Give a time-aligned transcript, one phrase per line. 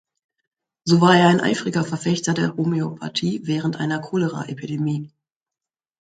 [0.85, 5.11] So war er ein eifriger Verfechter der Homöopathie während einer Choleraepidemie.